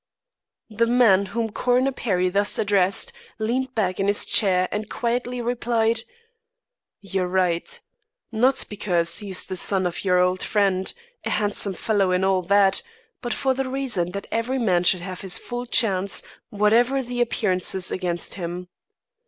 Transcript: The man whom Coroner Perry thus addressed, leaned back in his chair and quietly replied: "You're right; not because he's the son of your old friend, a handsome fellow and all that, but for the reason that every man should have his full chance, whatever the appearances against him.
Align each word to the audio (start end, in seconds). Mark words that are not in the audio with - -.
The 0.71 0.87
man 0.87 1.27
whom 1.27 1.51
Coroner 1.51 1.91
Perry 1.91 2.27
thus 2.29 2.57
addressed, 2.57 3.13
leaned 3.37 3.75
back 3.75 3.99
in 3.99 4.07
his 4.07 4.25
chair 4.25 4.67
and 4.71 4.89
quietly 4.89 5.41
replied: 5.41 5.99
"You're 7.01 7.27
right; 7.27 7.79
not 8.31 8.63
because 8.67 9.19
he's 9.19 9.45
the 9.45 9.55
son 9.55 9.85
of 9.85 10.03
your 10.03 10.17
old 10.19 10.41
friend, 10.41 10.91
a 11.23 11.29
handsome 11.29 11.75
fellow 11.75 12.09
and 12.11 12.25
all 12.25 12.41
that, 12.41 12.81
but 13.21 13.35
for 13.35 13.53
the 13.53 13.69
reason 13.69 14.09
that 14.13 14.25
every 14.31 14.57
man 14.57 14.85
should 14.85 15.01
have 15.01 15.21
his 15.21 15.37
full 15.37 15.67
chance, 15.67 16.23
whatever 16.49 17.03
the 17.03 17.21
appearances 17.21 17.91
against 17.91 18.33
him. 18.33 18.69